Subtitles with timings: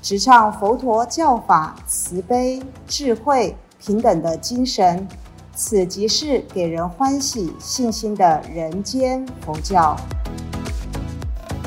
[0.00, 5.08] 直唱佛陀教法慈悲、智慧、平等的精神。
[5.54, 9.96] 此即是给人欢喜、信心的人间佛教。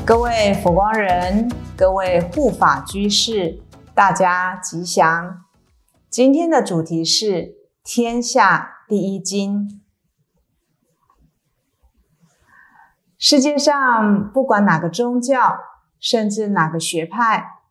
[0.06, 3.60] 各位佛光人，各位护法居士，
[3.94, 5.44] 大家吉祥。
[6.08, 7.62] 今天的主题是。
[7.84, 9.82] 天下第一经。
[13.18, 15.56] 世界上不管哪个宗教，
[15.98, 17.61] 甚至哪个学派，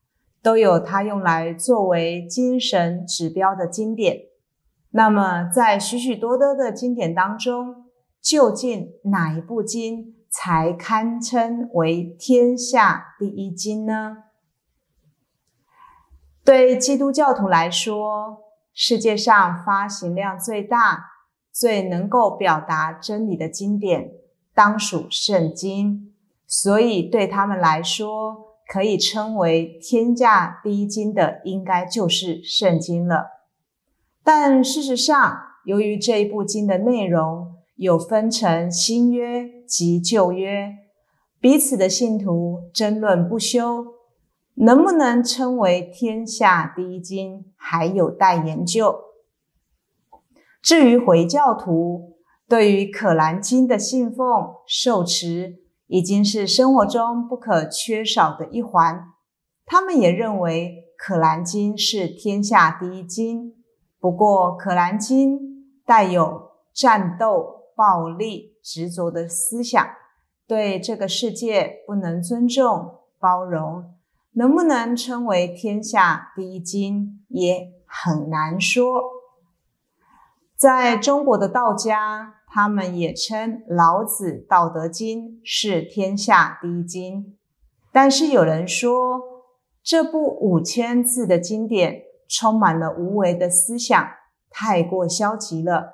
[0.42, 4.24] 都有它用来作为精神指标的经典。
[4.92, 7.86] 那么，在许许多多的经典当中，
[8.22, 14.18] 究竟哪一部经才堪称为天下第一经呢？
[16.44, 18.40] 对基督教徒来说，
[18.74, 21.06] 世界上发行量最大、
[21.54, 24.12] 最能够表达真理的经典，
[24.54, 26.14] 当属圣经。
[26.48, 33.26] 所以对他们来说，可以称为天价第一经的，应该就是圣经了。
[34.24, 40.70] 但事实上，由于这一部经的内容有分成新约及旧约，
[41.42, 43.88] 彼此的信徒争论不休。
[44.56, 48.96] 能不能称为天下第一经，还有待研究。
[50.62, 52.16] 至于回教徒，
[52.48, 54.26] 对于《可兰经》的信奉
[54.66, 55.61] 受持，
[55.92, 59.10] 已经是生活中不可缺少的一环。
[59.66, 63.56] 他们也认为《可兰经》是天下第一经。
[64.00, 65.38] 不过，《可兰经》
[65.86, 69.86] 带有战斗、暴力、执着的思想，
[70.48, 73.94] 对这个世界不能尊重、包容。
[74.36, 79.04] 能不能称为天下第一经，也很难说。
[80.56, 87.38] 在中国的道家，他们也称老子《道德经》是天下第一经。
[87.94, 89.22] 但是有人说，
[89.82, 94.06] 这部五千字的经典充满了无为的思想，
[94.50, 95.94] 太过消极了，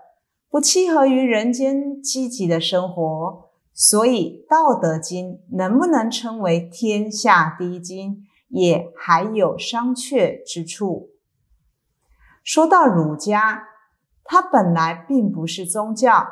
[0.50, 3.52] 不契合于人间积极的生活。
[3.72, 8.24] 所以，《道德经》能不能称为天下第一经？
[8.50, 11.10] 也还有商榷之处。
[12.44, 13.68] 说到儒家，
[14.24, 16.26] 它本来并不是宗教，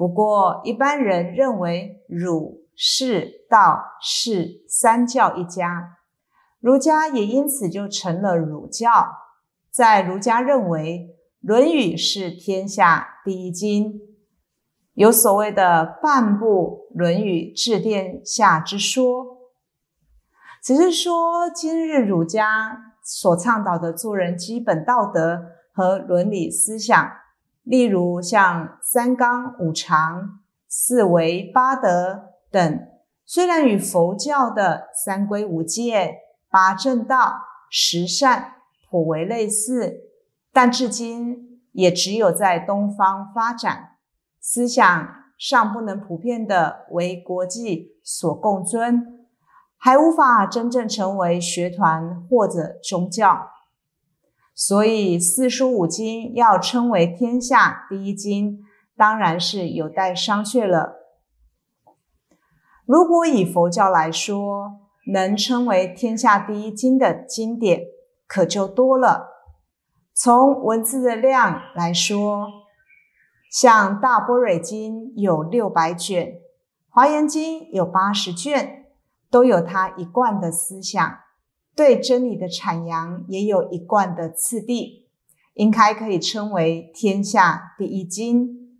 [0.00, 5.98] 不过一般人认为儒、释、道是三教一家，
[6.58, 8.90] 儒家也因此就成了儒教。
[9.70, 11.14] 在儒家认为，
[11.46, 14.00] 《论语》是天下第一经，
[14.94, 19.36] 有所谓的半部《论语》治天下之说。
[20.62, 25.42] 只是说，今日儒家所倡导的做人基本道德
[25.74, 27.06] 和伦理思想，
[27.62, 32.88] 例如像三纲五常、四维八德等，
[33.24, 36.18] 虽然与佛教的三规五戒、
[36.50, 38.54] 八正道、十善
[38.88, 40.00] 颇为类似，
[40.52, 43.96] 但至今也只有在东方发展，
[44.40, 49.26] 思想尚不能普遍的为国际所共尊。
[49.82, 53.48] 还无法真正成为学团或者宗教，
[54.54, 58.60] 所以四书五经要称为天下第一经，
[58.96, 60.96] 当然是有待商榷了。
[62.84, 64.72] 如果以佛教来说，
[65.12, 67.82] 能称为天下第一经的经典
[68.26, 69.28] 可就多了。
[70.14, 72.48] 从文字的量来说，
[73.50, 76.26] 像《大般若经》有六百卷，
[76.88, 78.76] 《华严经》有八十卷。
[79.32, 81.18] 都有他一贯的思想，
[81.74, 85.06] 对真理的阐扬也有一贯的次第，
[85.54, 88.78] 应该可以称为天下第一经。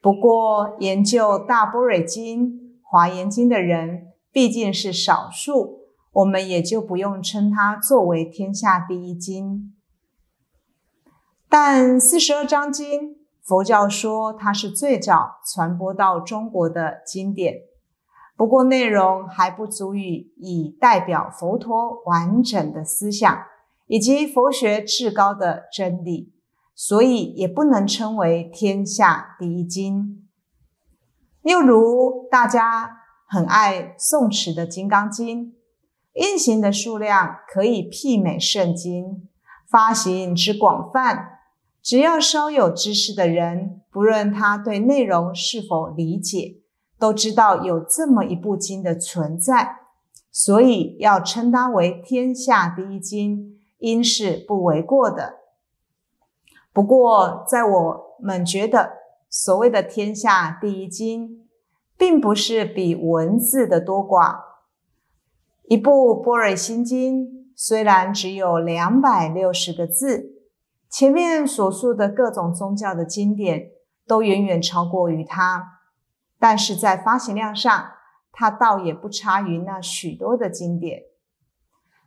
[0.00, 5.80] 不过，研究大般若经、华严经的人毕竟是少数，
[6.12, 9.74] 我们也就不用称它作为天下第一经。
[11.50, 17.69] 但四十二章经，佛教说它是最早传播到中国的经典。
[18.40, 23.44] 不过内容还不足以以代表佛陀完整的思想
[23.86, 26.32] 以及佛学至高的真理，
[26.74, 30.26] 所以也不能称为天下第一经。
[31.42, 35.48] 又如大家很爱诵持的《金刚经》，
[36.14, 39.28] 印行的数量可以媲美圣经，
[39.70, 41.40] 发行之广泛，
[41.82, 46.62] 只要稍有知识的人，不论他对内容是否理解，
[47.00, 49.78] 都知道有这么一部经的存在，
[50.30, 55.36] 所以要称它为天下第一经，应是不为过的。
[56.72, 58.92] 不过，在我们觉得，
[59.30, 61.48] 所谓的天下第一经，
[61.96, 64.40] 并不是比文字的多寡。
[65.64, 67.24] 一部《般若心经》
[67.56, 70.32] 虽然只有两百六十个字，
[70.90, 73.70] 前面所述的各种宗教的经典
[74.06, 75.79] 都远远超过于它，
[76.40, 77.92] 但是在发行量上，
[78.32, 81.02] 它倒也不差于那许多的经典。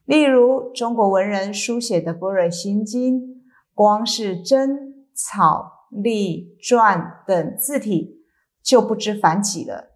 [0.04, 3.22] 例如，中国文人书写的《般若心经》，
[3.74, 8.26] 光是真、草、隶、篆等字体
[8.62, 9.92] 就不知凡几了。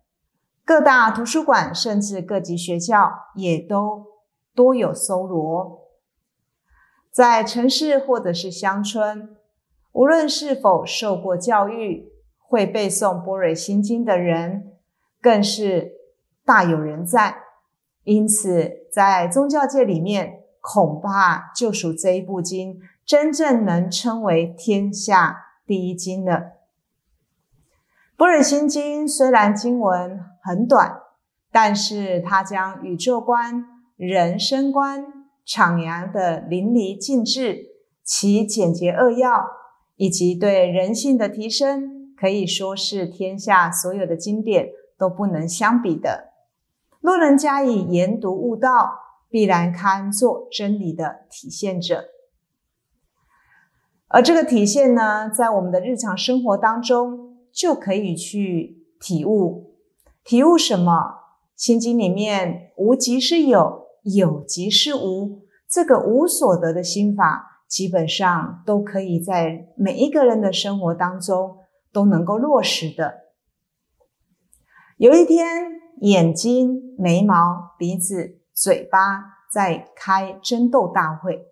[0.63, 4.05] 各大图书馆甚至各级学校也都
[4.53, 5.87] 多有搜罗。
[7.11, 9.35] 在城市或者是乡村，
[9.91, 12.11] 无论是否受过教育，
[12.47, 14.71] 会背诵《般若心经》的人，
[15.21, 15.91] 更是
[16.45, 17.39] 大有人在。
[18.03, 26.53] 因此，在宗教界里面，恐怕就属这一部经真正能称为天下第一经了。
[28.15, 31.01] 般若心经虽然经文很短，
[31.51, 33.65] 但是它将宇宙观、
[33.97, 35.05] 人生观
[35.45, 37.65] 徜徉的淋漓尽致，
[38.03, 39.45] 其简洁扼要
[39.97, 46.33] 以及对人性的提升，可以说是天下所有的经典都不能相比的。
[46.99, 48.99] 若能加以研读悟道，
[49.29, 52.05] 必然堪作真理的体现者。
[54.07, 57.25] 而这个体现呢，在我们的日常生活当中。
[57.49, 59.73] 就可以去体悟，
[60.23, 60.91] 体悟什么？
[61.55, 71.57] 心经里面无即是有，有即是无，这个无所得的心法，基本上都可以在每一个人的生活当中
[71.91, 73.25] 都能够落实的。
[74.97, 81.47] 有一天，眼睛、眉毛、鼻子、嘴巴在开争斗大会，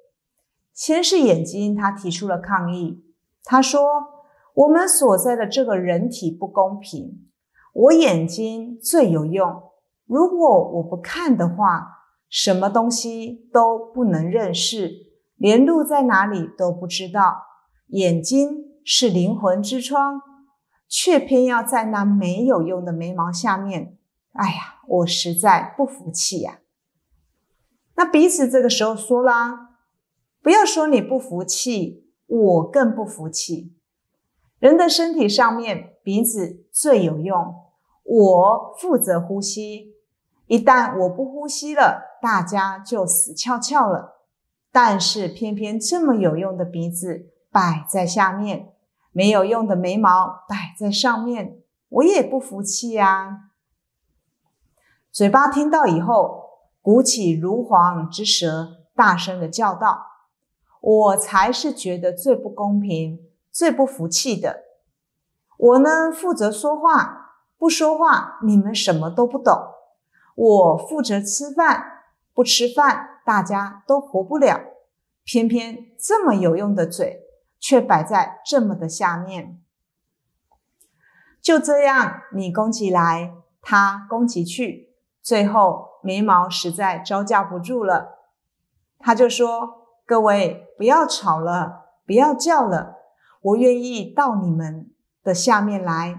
[0.74, 3.04] 先是眼睛，他提出了抗议，
[3.44, 4.16] 他说。
[4.56, 7.28] 我们所在的这个人体不公平，
[7.74, 9.64] 我眼睛最有用。
[10.06, 11.86] 如果我不看的话，
[12.30, 14.92] 什么东西都不能认识，
[15.36, 17.36] 连路在哪里都不知道。
[17.88, 20.22] 眼睛是灵魂之窗，
[20.88, 23.98] 却偏要在那没有用的眉毛下面。
[24.34, 26.60] 哎呀，我实在不服气呀！
[27.96, 29.78] 那鼻子这个时候说啦
[30.44, 33.74] ：“不要说你不服气，我更不服气。”
[34.60, 37.56] 人的身体上面，鼻子最有用。
[38.04, 39.96] 我负责呼吸，
[40.46, 44.22] 一旦我不呼吸了，大家就死翘翘了。
[44.72, 48.74] 但是偏偏这么有用的鼻子摆在下面，
[49.16, 53.52] 没有用的眉毛摆在上面，我也不服气呀。
[55.10, 56.50] 嘴巴听到以后，
[56.82, 60.06] 鼓起如簧之舌，大声的叫道
[60.82, 63.22] ：“我才是觉得最不公平。”
[63.56, 64.64] 最不服气的，
[65.58, 69.58] 我呢负责说话，不说话你们什么都不懂。
[70.36, 74.60] 我负责吃饭，不吃饭大家都活不了。
[75.24, 77.25] 偏偏这么有用的嘴，
[77.60, 79.62] 却摆在这么的下面。
[81.42, 88.20] 就这样，你攻击来，他攻击去，最后眉毛实在招架不住了，
[88.98, 92.96] 他就说：“各位不要吵了，不要叫了。”
[93.46, 94.90] 我愿意到你们
[95.24, 96.18] 的下面来。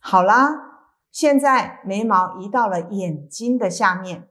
[0.00, 4.28] 好啦，现在眉毛移到了眼睛的下面，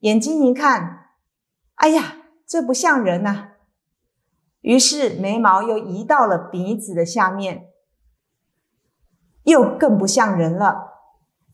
[0.00, 1.06] 眼睛一看，
[1.76, 3.51] 哎呀，这不像人呐。
[4.62, 7.66] 于是眉毛又移到了鼻子的下面，
[9.44, 10.88] 又更不像人了。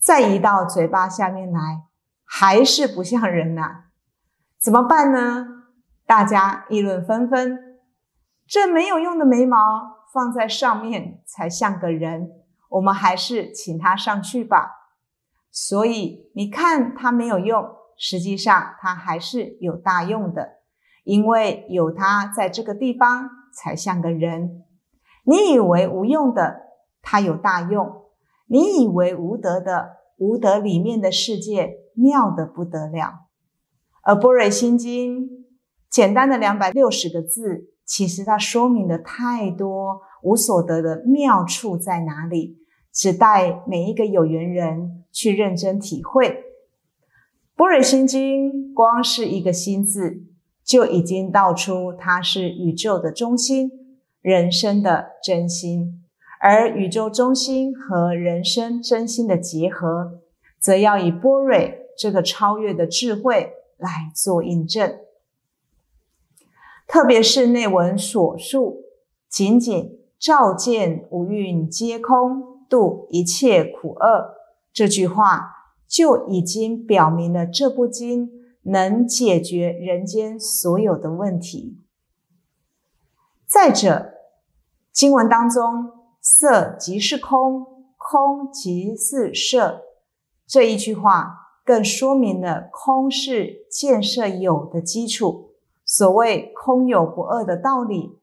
[0.00, 1.83] 再移到嘴巴下面来，
[2.25, 3.87] 还是不像人呐。
[4.61, 5.47] 怎么办呢？
[6.07, 7.59] 大家议论纷纷，
[8.47, 9.99] 这没有用的眉毛。
[10.11, 12.31] 放在上面才像个人，
[12.71, 14.71] 我们还是请他上去吧。
[15.50, 20.58] 所以你看他没有用，实际上他还是有大用的，
[21.09, 24.62] 因为有他在这个地方才像个人。
[25.25, 26.61] 你以为无用的，
[27.00, 27.87] 他有大用；
[28.47, 33.27] 你以为无德的，无德里面的世界妙的不得了。
[34.03, 35.21] 而《般若心经》
[35.91, 37.73] 简单的两百六十个字。
[37.88, 42.59] 其实它说明的太多无所得的妙处在哪里，
[42.93, 46.45] 只待每一个有缘人去认真体会。
[47.57, 50.23] 般若心经光是一个“心”字，
[50.69, 53.71] 就已经道出它是宇宙的中心，
[54.21, 56.05] 人生的真心。
[56.43, 60.21] 而宇宙中心和人生真心的结合，
[60.61, 64.99] 则要以波瑞这个超越的智慧来做印证。
[66.87, 68.83] 特别是内文所述
[69.31, 74.35] “仅仅照见五蕴皆空，度一切苦厄”
[74.75, 75.55] 这句话。
[75.89, 78.31] 就已经表明了这部经
[78.62, 81.83] 能解决人间所有的问题。
[83.47, 84.15] 再者，
[84.93, 89.83] 经文当中“色即是空，空即是色”
[90.47, 95.55] 这一句话，更说明了空是建设有的基础。
[95.85, 98.19] 所谓“空有不二”的道理，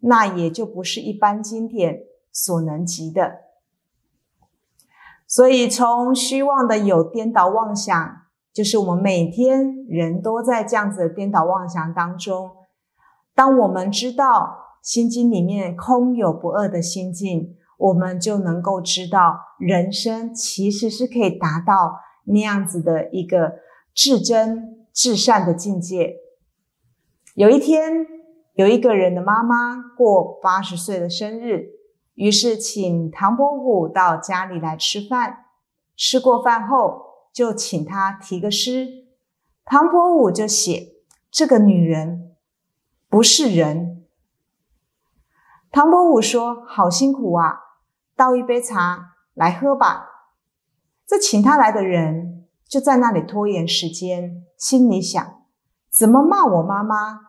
[0.00, 3.40] 那也就不是一般经典所能及的。
[5.26, 8.22] 所以，从虚妄的有颠倒妄想，
[8.60, 12.50] 就是我们每天人都在这样子的颠倒妄想当中。
[13.34, 23.54] 当我们知道心经里面空有不二的心境，我们就能够知道人生其实是可以达到那样子的一个
[23.94, 26.16] 至真至善的境界。
[27.34, 28.06] 有一天，
[28.52, 31.80] 有一个人的妈妈过八十岁的生日。
[32.14, 35.46] 于是请唐伯虎到家里来吃饭，
[35.96, 39.06] 吃过饭后就请他题个诗。
[39.64, 40.94] 唐伯虎就写
[41.30, 42.34] ：“这个女人
[43.08, 44.06] 不是人。”
[45.70, 47.60] 唐伯虎说：“好辛苦啊，
[48.16, 50.06] 倒一杯茶来喝吧。”
[51.06, 55.42] 这请他来的人就在那里拖延时间，心里想：
[55.90, 57.20] 怎么骂我妈妈？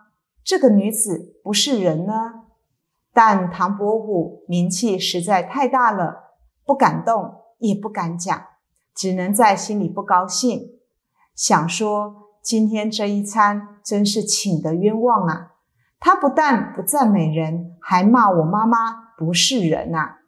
[0.44, 2.46] 这个女子不是人呢？
[3.14, 8.48] 但唐伯虎名气实在太大了，不敢动，也不敢讲，
[9.02, 10.74] 只能在心里不高兴，
[11.34, 15.54] 想说今天这一餐真是请的冤枉啊！
[16.00, 20.20] 他不但不赞美人，还骂我妈妈不是人啊！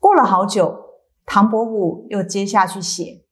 [0.00, 0.76] 过了好久，
[1.24, 3.22] 唐伯虎又接下去写：“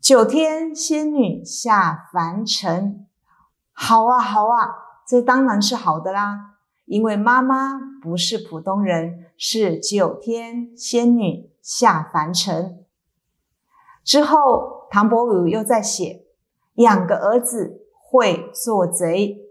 [0.00, 3.06] 九天仙女下凡尘。”
[3.76, 4.70] 好啊，好啊，
[5.06, 6.54] 这当然是好的啦。
[6.86, 12.86] 因为妈妈不是普通人，是九天仙女下凡尘。
[14.02, 16.24] 之后，唐伯虎又在写
[16.72, 19.42] 两个儿子会做贼，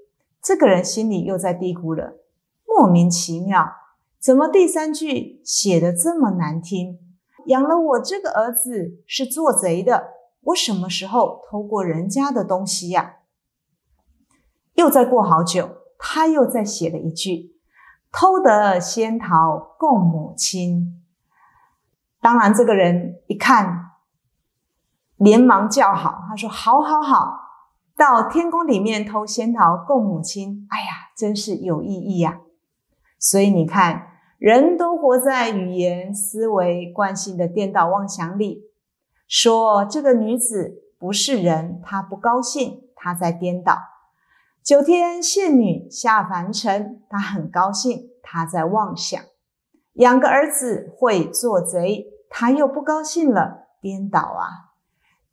[0.42, 2.18] 这个人心里又在嘀咕了：
[2.66, 3.72] 莫名其妙，
[4.20, 6.98] 怎么第三句写的这么难听？
[7.46, 10.08] 养了我这个儿子是做贼的，
[10.42, 13.18] 我什么时候偷过人家的东西呀？
[14.74, 15.70] 又再过好久。
[16.00, 17.56] 他又再写了一句
[18.12, 21.04] ：“偷得仙桃供母亲。”
[22.22, 23.92] 当然，这个人一看，
[25.18, 27.40] 连忙叫好，他说：“好，好，好！
[27.96, 32.40] 到天宫里面偷仙桃供母亲，哎呀，真是有意义呀！”
[33.20, 34.08] 所以你看，
[34.38, 38.62] 人都活在语言、思维惯性的颠倒妄想里，
[39.28, 43.80] 说这个女子不是人，她不高兴，她在颠倒。
[44.62, 49.20] 九天仙女下凡尘，她很高兴，她在妄想
[49.98, 54.74] 养个儿子会做贼，他又不高兴了，颠倒啊！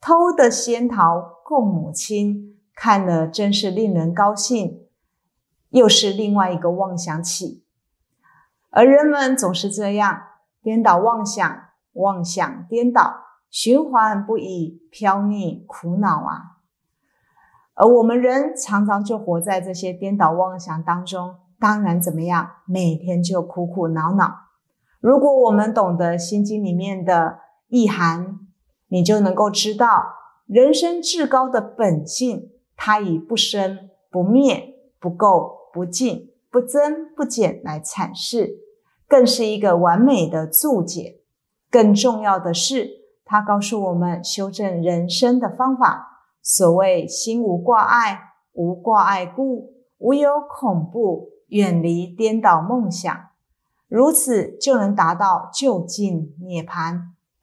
[0.01, 4.87] 偷的仙桃供母亲，看了真是令人高兴，
[5.69, 7.65] 又是另外一个妄想起。
[8.71, 10.23] 而人们总是这样
[10.63, 13.17] 颠倒妄想，妄想颠倒，
[13.51, 16.59] 循环不已，飘溺苦恼啊！
[17.75, 24.44] 而我们人常常就活在这些颠倒妄想当中，当然怎么样，每天就苦苦恼恼。
[25.05, 28.39] 如果我们懂得《心经》里面的意涵，
[28.89, 30.03] 你就能够知道，
[30.47, 38.61] 人生至高的本性，它以不生不灭、不垢不净、不增不减来阐释，
[39.07, 41.21] 更是一个完美的注解。
[41.71, 42.89] 更重要的是，
[43.27, 46.23] 它告诉我们修正人生的方法。
[46.41, 48.19] 所谓心无挂碍，
[48.55, 53.15] 无挂碍故，无有恐怖，远离颠倒梦想，
[53.89, 57.01] 如此就能达到就近涅槃。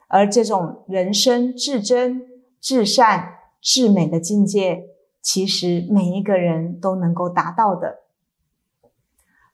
[0.08, 2.22] 而这种人生至真、
[2.60, 4.88] 至善、至美的境界，
[5.22, 8.00] 其实每一个人都能够达到的。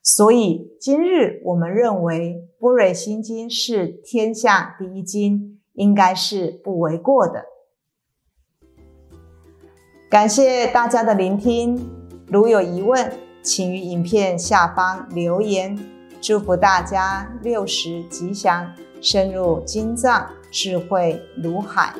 [0.02, 7.44] 所以今日我们认为《般若心经》是天下第一经，应该是不为过的。
[10.10, 11.88] 感谢大家的聆听，
[12.26, 15.78] 如有疑问，请于影片下方留言。
[16.20, 18.70] 祝福大家六十吉祥，
[19.00, 21.94] 深入经藏，智慧如海。